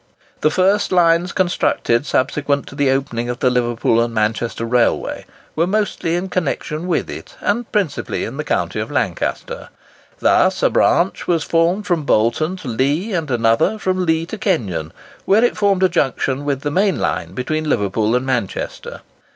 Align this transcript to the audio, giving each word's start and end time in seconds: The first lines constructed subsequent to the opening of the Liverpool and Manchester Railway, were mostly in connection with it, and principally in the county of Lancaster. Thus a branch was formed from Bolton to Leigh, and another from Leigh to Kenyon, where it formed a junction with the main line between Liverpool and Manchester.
The 0.39 0.49
first 0.49 0.91
lines 0.91 1.31
constructed 1.31 2.07
subsequent 2.07 2.65
to 2.65 2.73
the 2.73 2.89
opening 2.89 3.29
of 3.29 3.37
the 3.37 3.51
Liverpool 3.51 4.01
and 4.01 4.11
Manchester 4.11 4.65
Railway, 4.65 5.27
were 5.55 5.67
mostly 5.67 6.15
in 6.15 6.27
connection 6.27 6.87
with 6.87 7.07
it, 7.07 7.35
and 7.39 7.71
principally 7.71 8.23
in 8.23 8.37
the 8.37 8.43
county 8.43 8.79
of 8.79 8.89
Lancaster. 8.89 9.69
Thus 10.17 10.63
a 10.63 10.71
branch 10.71 11.27
was 11.27 11.43
formed 11.43 11.85
from 11.85 12.01
Bolton 12.01 12.55
to 12.55 12.67
Leigh, 12.67 13.13
and 13.13 13.29
another 13.29 13.77
from 13.77 14.03
Leigh 14.03 14.25
to 14.25 14.39
Kenyon, 14.39 14.91
where 15.25 15.43
it 15.43 15.55
formed 15.55 15.83
a 15.83 15.87
junction 15.87 16.45
with 16.45 16.61
the 16.61 16.71
main 16.71 16.97
line 16.97 17.33
between 17.35 17.69
Liverpool 17.69 18.15
and 18.15 18.25
Manchester. 18.25 19.01